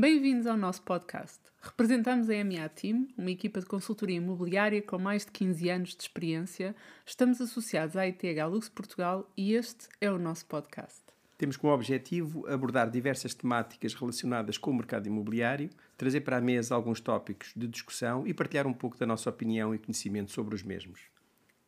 [0.00, 1.38] Bem-vindos ao nosso podcast.
[1.60, 6.00] Representamos a MA Team, uma equipa de consultoria imobiliária com mais de 15 anos de
[6.00, 6.74] experiência.
[7.04, 11.02] Estamos associados à ITH Lux Portugal e este é o nosso podcast.
[11.36, 15.68] Temos como objetivo abordar diversas temáticas relacionadas com o mercado imobiliário,
[15.98, 19.74] trazer para a mesa alguns tópicos de discussão e partilhar um pouco da nossa opinião
[19.74, 20.98] e conhecimento sobre os mesmos.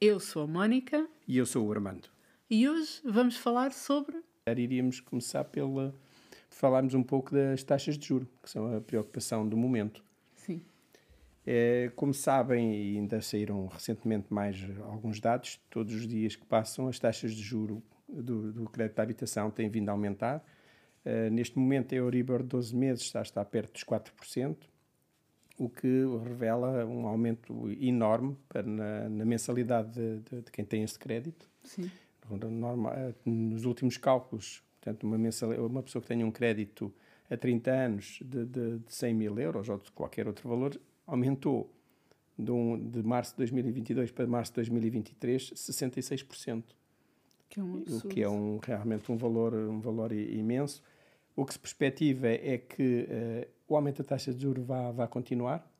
[0.00, 1.06] Eu sou a Mónica.
[1.28, 2.08] E eu sou o Armando.
[2.48, 4.16] E hoje vamos falar sobre.
[4.46, 5.94] Iríamos começar pela
[6.54, 10.04] falarmos um pouco das taxas de juro, que são a preocupação do momento.
[10.36, 10.62] Sim.
[11.46, 16.88] É, como sabem, e ainda saíram recentemente mais alguns dados, todos os dias que passam
[16.88, 20.44] as taxas de juro do, do crédito à habitação têm vindo a aumentar.
[21.04, 24.56] Uh, neste momento, a Euribor de 12 meses está, está perto dos 4%,
[25.58, 30.82] o que revela um aumento enorme para, na, na mensalidade de, de, de, quem tem
[30.82, 31.48] este crédito.
[31.64, 31.90] Sim.
[32.30, 36.92] Normal, eh, nos últimos cálculos, portanto, uma, mensal, uma pessoa que tenha um crédito
[37.30, 41.72] a 30 anos de, de, de 100 mil euros ou de qualquer outro valor, aumentou
[42.36, 46.64] de, um, de março de 2022 para março de 2023 66%.
[47.48, 50.82] Que é um o que é um, realmente um valor, um valor imenso.
[51.36, 55.06] O que se perspectiva é que uh, o aumento da taxa de juros vai, vai
[55.06, 55.70] continuar.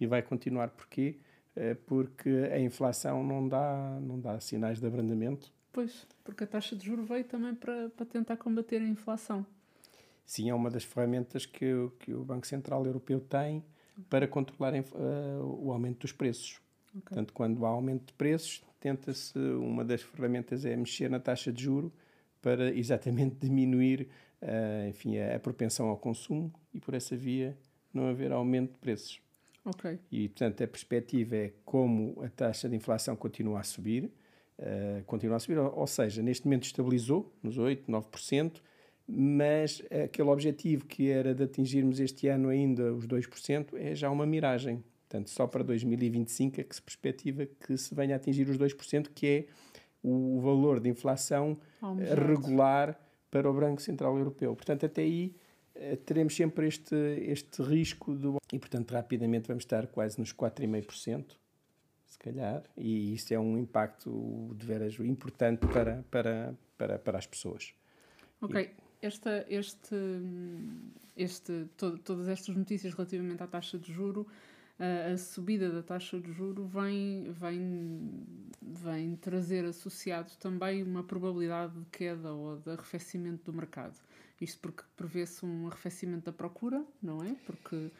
[0.00, 1.16] E vai continuar porquê?
[1.56, 5.52] Uh, porque a inflação não dá, não dá sinais de abrandamento.
[5.72, 9.46] Pois, porque a taxa de juros veio também para, para tentar combater a inflação.
[10.24, 13.64] Sim, é uma das ferramentas que, que o Banco Central Europeu tem
[14.08, 14.84] para controlar uh,
[15.60, 16.60] o aumento dos preços.
[16.90, 17.02] Okay.
[17.02, 21.64] Portanto, quando há aumento de preços, tenta-se, uma das ferramentas é mexer na taxa de
[21.64, 21.92] juro
[22.40, 24.08] para exatamente diminuir
[24.42, 27.56] uh, enfim, a, a, propensão ao consumo e por essa via
[27.92, 29.20] não haver aumento de preços.
[29.64, 29.98] Ok.
[30.10, 34.10] E, portanto, a perspectiva é como a taxa de inflação continua a subir,
[34.62, 38.60] uh, continua a subir, ou, ou, seja, neste momento estabilizou nos 8%, 9%,
[39.06, 44.24] mas aquele objetivo que era de atingirmos este ano ainda os 2% é já uma
[44.24, 44.82] miragem.
[45.08, 49.08] Portanto, só para 2025 é que se perspectiva que se venha a atingir os 2%,
[49.14, 49.46] que é
[50.02, 51.58] o valor de inflação
[52.16, 52.98] regular
[53.30, 54.54] para o Banco Central Europeu.
[54.56, 55.34] Portanto, até aí
[55.74, 58.36] eh, teremos sempre este, este risco do...
[58.52, 61.36] E, portanto, rapidamente vamos estar quase nos 4,5%,
[62.12, 67.26] se calhar, e isso é um impacto de veras importante para, para, para, para as
[67.26, 67.74] pessoas.
[68.40, 68.60] Ok.
[68.60, 68.82] E...
[69.04, 69.96] Esta, este,
[71.16, 74.28] este, to, todas estas notícias relativamente à taxa de juro
[74.78, 78.26] a, subida da taxa de juro vem, vem,
[78.60, 83.96] vem trazer associado também uma probabilidade de queda ou de arrefecimento do mercado.
[84.40, 87.36] Isto porque prevê-se um arrefecimento da procura, não é?
[87.46, 87.90] Porque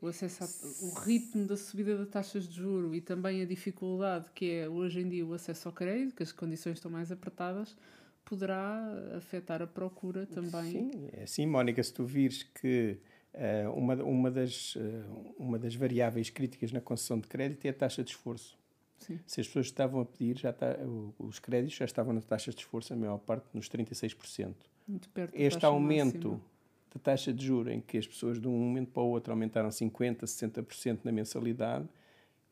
[0.00, 4.26] o acesso a, o ritmo da subida das taxas de juro e também a dificuldade
[4.34, 7.76] que é hoje em dia o acesso ao crédito, que as condições estão mais apertadas,
[8.24, 8.82] poderá
[9.16, 10.72] afetar a procura também.
[10.72, 12.98] Sim, é assim, Mónica, se tu vires que
[13.32, 17.72] Uh, uma, uma, das, uh, uma das variáveis críticas na concessão de crédito é a
[17.72, 18.58] taxa de esforço.
[18.98, 19.20] Sim.
[19.24, 20.76] Se as pessoas estavam a pedir, já está,
[21.16, 24.54] os créditos já estavam na taxa de esforço, a maior parte nos 36%.
[24.86, 26.50] Muito perto este aumento máxima.
[26.92, 29.68] Da taxa de juros, em que as pessoas de um momento para o outro aumentaram
[29.68, 31.88] 50%, 60% na mensalidade,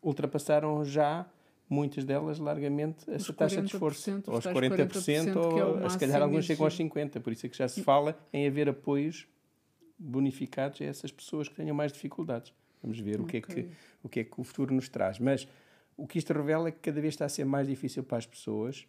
[0.03, 1.26] ultrapassaram já
[1.69, 6.44] muitas delas largamente essa taxa de esforço, aos 40%, 40% ou é se calhar alguns
[6.44, 9.27] chegam aos 50%, por isso é que já se fala em haver apoios
[9.98, 12.53] bonificados a essas pessoas que tenham mais dificuldades.
[12.82, 13.41] Vamos ver okay.
[13.41, 13.71] o, que é que,
[14.04, 15.19] o que é que o futuro nos traz.
[15.19, 15.48] Mas
[15.97, 18.27] o que isto revela é que cada vez está a ser mais difícil para as
[18.27, 18.87] pessoas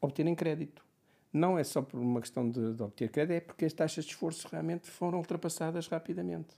[0.00, 0.82] obterem crédito.
[1.32, 4.10] Não é só por uma questão de, de obter crédito, é porque as taxas de
[4.10, 6.48] esforço realmente foram ultrapassadas rapidamente.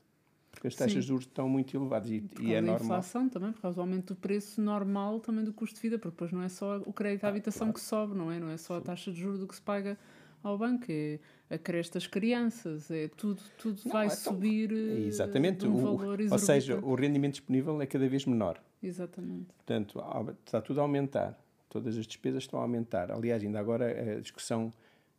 [0.51, 1.01] Porque as taxas Sim.
[1.01, 2.85] de juros estão muito elevadas e, por e é normal.
[2.85, 6.15] inflação também, por causa do aumento do preço normal também do custo de vida, porque
[6.15, 7.75] depois não é só o crédito à ah, habitação claro.
[7.75, 8.39] que sobe, não é?
[8.39, 9.99] Não é só a taxa de juros do que se paga
[10.43, 11.19] ao banco, é
[11.49, 15.67] a creche das crianças, é tudo, tudo não, vai é subir é exatamente.
[15.67, 18.61] um o, valor Ou seja, o rendimento disponível é cada vez menor.
[18.83, 19.47] Exatamente.
[19.55, 20.03] Portanto,
[20.45, 21.39] está tudo a aumentar.
[21.73, 23.11] Todas as despesas estão a aumentar.
[23.11, 24.71] Aliás, ainda agora a discussão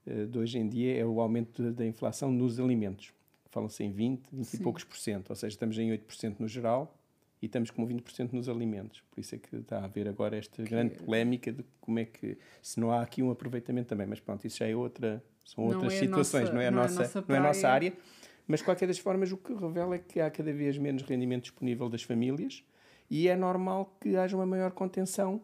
[0.06, 3.12] eh, de hoje em dia é o aumento da inflação nos alimentos.
[3.50, 4.58] Falam-se em 20, 20 Sim.
[4.58, 5.32] e poucos por cento.
[5.32, 6.96] Ou seja, estamos em 8% no geral
[7.42, 9.02] e estamos com 20% nos alimentos.
[9.10, 10.70] Por isso é que está a haver agora esta que...
[10.70, 14.46] grande polémica de como é que, se não há aqui um aproveitamento também, mas pronto,
[14.46, 17.06] isso já é outra, são não outras é situações, nossa, não, é não, nossa, é
[17.06, 17.94] nossa não é a nossa área.
[18.48, 21.44] Mas, de qualquer das formas, o que revela é que há cada vez menos rendimento
[21.44, 22.64] disponível das famílias
[23.10, 25.42] e é normal que haja uma maior contenção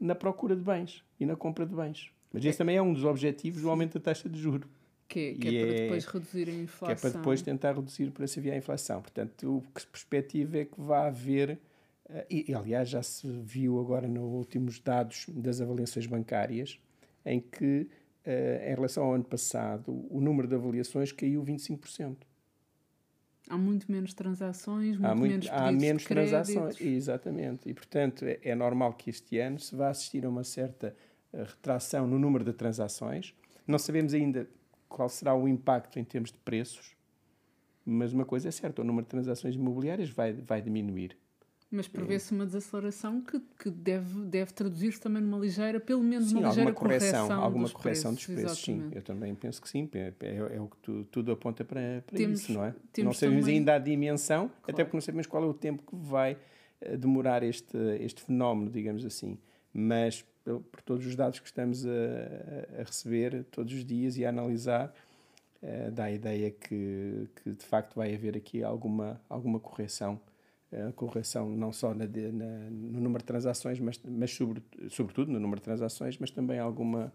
[0.00, 2.10] na procura de bens e na compra de bens.
[2.32, 2.58] Mas esse é.
[2.58, 4.68] também é um dos objetivos do aumento da taxa de juros.
[5.08, 6.86] Que, que é para é, depois reduzir a inflação.
[6.86, 9.00] Que é para depois tentar reduzir para se via a inflação.
[9.00, 11.58] Portanto, o que se perspectiva é que vai haver,
[12.10, 16.78] eh, e, aliás já se viu agora nos últimos dados das avaliações bancárias,
[17.24, 17.88] em que,
[18.26, 22.27] uh, em relação ao ano passado, o número de avaliações caiu 25%.
[23.48, 27.68] Há muito menos transações, muito, há muito, menos há menos transações, exatamente.
[27.68, 30.94] E, portanto, é, é, normal que este ano se vá assistir a uma certa
[31.32, 33.34] eh, retração no número de transações.
[33.66, 34.48] Não sabemos ainda
[34.88, 36.94] qual será o impacto em termos de preços,
[37.84, 41.16] mas uma coisa é certa, o número de transações imobiliárias vai, vai diminuir.
[41.70, 46.36] Mas prevê-se uma desaceleração que, que deve, deve traduzir-se também numa ligeira, pelo menos sim,
[46.38, 48.88] uma ligeira correção, correção alguma dos correção preços, dos preços, exatamente.
[48.90, 48.96] sim.
[48.96, 49.88] Eu também penso que sim.
[49.92, 52.74] É, é, é o que tu, tudo aponta para, para Temos- isso, não é?
[52.98, 54.84] Não sabemos também- ainda a dimensão, até Claro.
[54.86, 56.38] porque não sabemos qual é o tempo que vai
[56.80, 59.36] eh, demorar este, este fenómeno, digamos assim.
[59.70, 64.16] Mas pel- por todos os dados que estamos a, a- a receber todos os dias
[64.16, 64.94] e a analisar,
[65.60, 70.18] eh, dá a ideia que, que de facto vai haver aqui alguma, alguma correção.
[70.72, 75.40] Eh, correção não só na na- no número de transações, mas, mas sobre, sobretudo no
[75.40, 77.12] número de transações, mas também alguma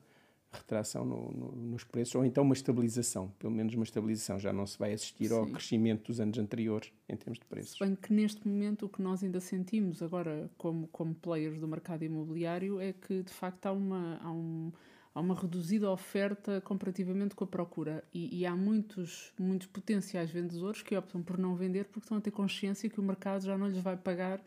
[0.52, 4.38] retração no- no- nos preços, ou então uma estabilização, pelo menos uma estabilização.
[4.40, 5.52] Já não se vai assistir ao Sim.
[5.54, 7.78] crescimento dos anos anteriores em termos de preços.
[7.78, 11.68] Se bem que neste momento o que nós ainda sentimos agora como, como players do
[11.68, 14.72] mercado imobiliário é que de facto há uma, há um,
[15.14, 20.82] há uma reduzida oferta comparativamente com a procura e, e há muitos, muitos potenciais vendedores
[20.82, 23.68] que optam por não vender porque estão a ter consciência que o mercado já não
[23.68, 24.42] lhes vai pagar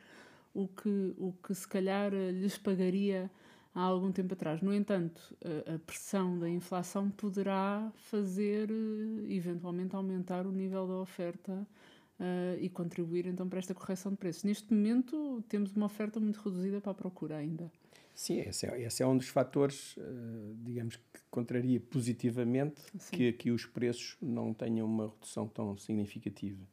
[0.53, 3.31] o que, o que se calhar eh, lhes pagaria
[3.75, 4.63] há algum tempo atrás.
[4.63, 10.95] No entanto, a, a pressão da inflação poderá fazer eh, eventualmente aumentar o nível da
[10.95, 11.67] oferta
[12.19, 14.45] eh, e contribuir então para esta correção de preços.
[14.45, 17.71] Neste momento temos uma oferta muito reduzida para a procura ainda.
[18.17, 20.03] Sim, esse é, esse é um dos fatores, eh,
[20.65, 23.15] digamos, que contraria positivamente Sim.
[23.17, 26.65] que, que os preços não tenham uma redução tão significativa,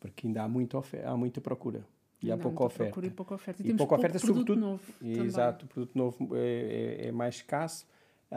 [0.00, 1.86] porque ainda há muita, há muita procura
[2.20, 2.84] e há pouca oferta.
[2.86, 3.62] procura e pouca oferta.
[3.62, 4.82] E, E temos pouca oferta, produto sobretudo- novo.
[5.00, 7.86] Exato, o produto novo é, é- é mais escasso,
[8.28, 8.36] há,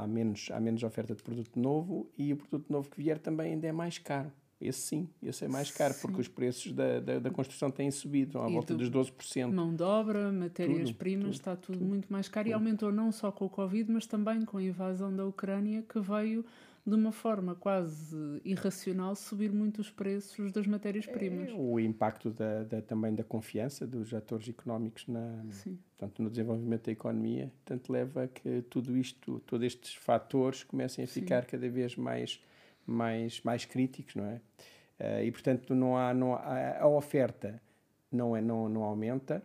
[0.00, 3.18] há, há menos, há menos oferta de produto novo e o produto novo que vier
[3.18, 4.32] também ainda é mais caro.
[4.62, 6.20] Esse sim, esse é mais caro, porque Sim.
[6.20, 9.52] os preços da, da, da construção têm subido, à E volta do- dos 12%.
[9.52, 13.44] Mão de obra, matérias-primas, tudo, está tudo, muito mais caro e aumentou não só com
[13.46, 16.44] o Covid, mas também com a invasão da Ucrânia, que veio
[16.84, 21.48] de uma forma quase irracional subir muito os preços das matérias-primas.
[21.50, 25.78] É o impacto da, da- também da confiança dos atores económicos na, Sim.
[25.96, 31.04] portanto, no desenvolvimento da economia, portanto, leva a que tudo isto, todos estes fatores comecem
[31.04, 31.20] a Sim.
[31.20, 32.40] ficar cada vez mais,
[32.86, 34.40] mais, mais críticos, não é?
[34.98, 37.60] Eh, e, portanto, não há, não há, a oferta
[38.10, 39.42] não, é, não, não aumenta.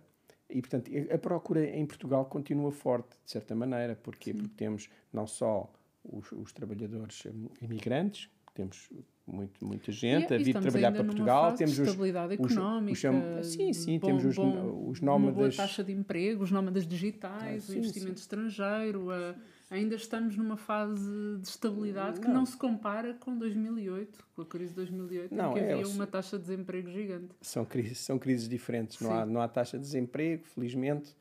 [0.49, 5.27] E, portanto, a procura em Portugal continua forte, de certa maneira, porque, porque temos não
[5.27, 5.71] só
[6.03, 8.89] os, os trabalhadores hum, imigrantes, temos
[9.25, 12.51] muito, muita gente E- a vir trabalhar para Portugal, temos de os, estabilidade os- os
[12.51, 15.55] económica, cham- sim, sim, bom- temos os, bom- os uma boa nómadas.
[15.55, 19.11] taxa de emprego, os nómadas digitais, Ah, o sim, investimento estrangeiro.
[19.11, 19.35] a-
[19.69, 22.35] ainda estamos numa fase de estabilidade que Não.
[22.35, 25.87] não se compara com 2008, com a crise de 2008, Não, em que é, havia
[25.87, 27.35] o- uma taxa de desemprego gigante.
[27.41, 29.15] São crises, são crises diferentes, não Sim.
[29.17, 31.15] há, não há taxa de desemprego, felizmente.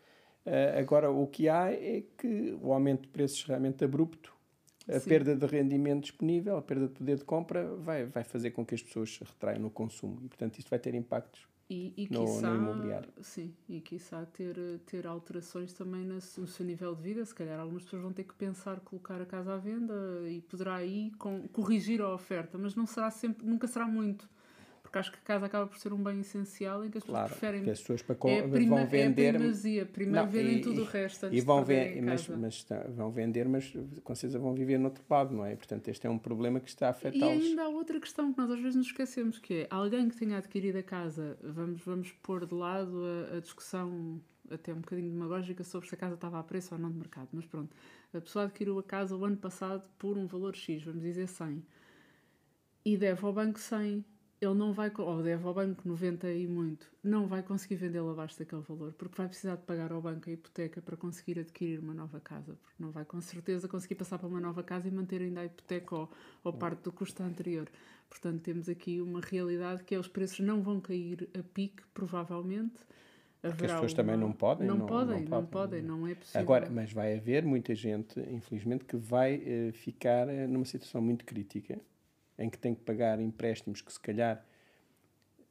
[0.49, 4.33] Eh, agora, o que há é que o aumento de preços realmente abrupto,
[4.89, 5.09] a Sim.
[5.09, 8.75] perda de rendimento disponível, a perda de poder de compra, vai, vai fazer com que
[8.75, 10.21] as pessoas se retraiam no consumo.
[10.25, 11.47] E, portanto, isto vai ter impactos.
[11.69, 13.13] E, e No- no quiçá, imobiliário.
[13.21, 14.57] Sim, e quiçá ter,
[14.87, 17.25] ter alterações também no seu nível de vida.
[17.25, 19.93] Se calhar algumas pessoas vão ter que pensar colocar a casa à venda
[20.29, 24.29] e poderá aí com, corrigir a oferta, mas não será sempre, nunca será muito.
[24.97, 27.19] Porque acho que a casa acaba por ser um bem essencial em que as pessoas
[27.19, 27.63] Claro, preferem.
[27.65, 29.35] que as pessoas para É prima, vão vender.
[29.35, 29.87] é primazia.
[29.87, 31.65] Primeiro vendem e- tudo o e- resto antes E vão a
[32.03, 33.73] mas, mas vão vender, mas
[34.03, 35.55] com certeza vão viver no outro lado, não é?
[35.55, 37.45] Portanto, este é um problema que está a E afetá-los.
[37.45, 40.39] ainda há outra questão que nós às vezes nos esquecemos, que é alguém que tenha
[40.39, 45.65] adquirido a casa, vamos, vamos pôr de lado a, a discussão até um bocadinho demagógica
[45.65, 47.75] sobre se a casa estava a preço ou não de mercado, mas pronto,
[48.15, 51.63] a pessoa adquiriu a casa o ano passado por um valor X, vamos dizer 100,
[52.85, 54.05] e deve ao banco 100,
[54.41, 58.39] ele não vai, ou deve ao banco 90 e muito, não vai conseguir vendê-lo abaixo
[58.39, 61.95] daquele valor, porque vai precisar de pagar ao banco a hipoteca para conseguir adquirir uma
[61.95, 65.23] nova casa, porque não vai com certeza conseguir passar para uma nova casa e manter
[65.23, 66.11] ainda a hipoteca ou,
[66.45, 67.69] ou parte do custo anterior.
[68.11, 72.75] Portanto, temos aqui uma realidade que é os preços não vão cair a pique, provavelmente.
[73.41, 75.81] Porque as pessoas também não podem, Não, não- podem, não não podem.
[75.81, 76.41] podem, não é possível.
[76.41, 81.25] Agora, mas vai haver muita gente, infelizmente, que vai eh, ficar eh, numa situação muito
[81.25, 81.79] crítica,
[82.39, 84.45] em que tem que pagar empréstimos que se calhar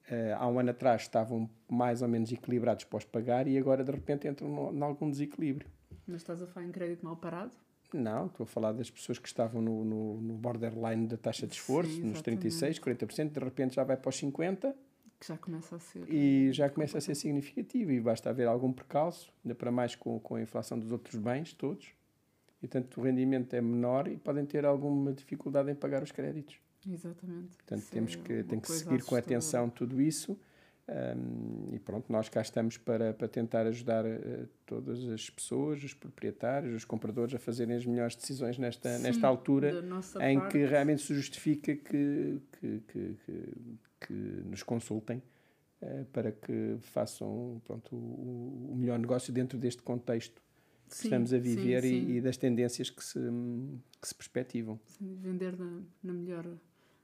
[0.09, 3.83] eh, há um ano atrás estavam mais ou menos equilibrados para os pagar e agora
[3.83, 5.67] de repente entram em algum desequilíbrio.
[6.07, 7.51] Mas estás a falar em crédito mal parado?
[7.93, 11.53] Não, estou a falar das pessoas que estavam no, no, no borderline da taxa de
[11.53, 12.41] esforço, Sim, nos exatamente.
[12.41, 14.73] 36, 40%, de repente já vai para os 50%
[15.19, 16.03] Que já começa a ser.
[16.11, 20.19] e já começa a ser significativo e basta haver algum percalço, ainda para mais com,
[20.19, 21.87] com a inflação dos outros bens todos.
[22.61, 26.59] E, portanto, o rendimento é menor e podem ter alguma dificuldade em pagar os créditos.
[26.87, 27.55] Exatamente.
[27.57, 29.19] Portanto, temos é que, tem que seguir com assustadora.
[29.21, 30.37] atenção tudo isso.
[30.87, 35.95] Um, e pronto, nós cá estamos para, para tentar ajudar eh, todas as pessoas, os
[35.95, 39.83] proprietários, os compradores a fazerem as melhores decisões nesta, Sim, nesta altura
[40.21, 40.51] em parte.
[40.51, 43.53] que realmente se justifica que, que, que, que,
[44.01, 45.23] que nos consultem
[45.81, 50.39] eh, para que façam pronto, o, o melhor negócio dentro deste contexto
[50.87, 52.11] que Sim, estamos a viver e- sim.
[52.17, 53.19] E, das tendências que se,
[53.99, 54.79] que se perspectivam.
[54.85, 55.65] Sim, vender da,
[56.03, 56.45] na melhor,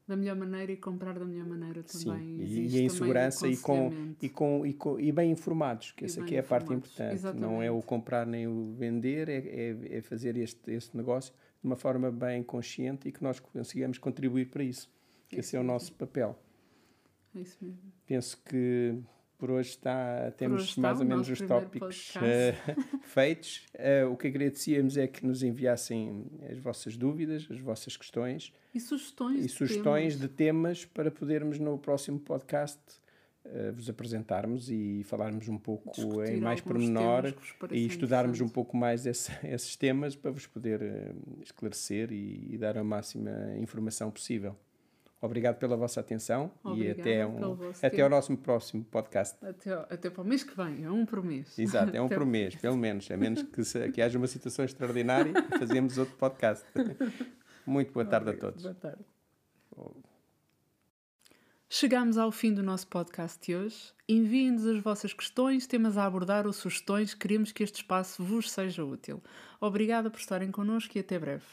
[0.07, 2.37] da melhor maneira e comprar da melhor maneira Sim, também.
[2.37, 3.91] e- Existe e em segurança e com,
[4.21, 7.21] e, com, e, com, e bem informados, que E essa aqui é a parte importante.
[7.39, 7.85] Não é o exatamente.
[7.85, 12.41] comprar nem o vender, é, é, é fazer este, este negócio de uma forma bem
[12.43, 14.89] consciente e que nós consigamos contribuir para isso.
[15.29, 16.37] Que esse é o nosso papel.
[17.33, 17.79] É isso mesmo.
[18.05, 18.97] Penso que
[19.41, 22.53] por hoje está, temos hoje mais ou menos os tópicos eh,
[23.01, 23.65] feitos.
[23.73, 28.79] Eh, o que agradecíamos é que nos enviassem as vossas dúvidas, as vossas questões E
[28.79, 29.39] sugestões.
[29.39, 30.19] e de sugestões temas.
[30.19, 32.79] de temas para podermos no próximo podcast
[33.45, 37.33] eh, vos apresentarmos e falarmos um pouco discutir em mais pormenor
[37.71, 42.77] e estudarmos um pouco mais esse- esses temas para vos poder esclarecer e, e dar
[42.77, 44.55] a máxima informação possível.
[45.21, 48.03] Obrigado pela vossa atenção e Obrigada até, pelo um, até tempo.
[48.03, 49.37] ao nosso próximo podcast.
[49.45, 51.59] Até, até para o mês que vem, é um por mês.
[51.59, 53.09] Exato, é um Até- por mês, pelo menos.
[53.11, 56.65] A menos que, se- que haja uma situação extraordinária, fazemos outro podcast.
[57.67, 58.49] Muito boa tarde a Obrigado.
[58.53, 58.63] todos.
[58.63, 59.05] Boa tarde.
[61.69, 63.93] Chegamos ao fim do nosso podcast de hoje.
[64.09, 67.13] Enviem-nos as vossas questões, temas a abordar ou sugestões.
[67.13, 69.21] Queremos que este espaço vos seja útil.
[69.59, 71.45] Obrigada por estarem connosco e até breve.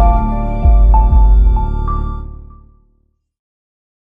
[0.00, 0.39] Thank you.